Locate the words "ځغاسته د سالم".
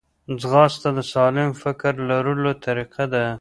0.41-1.49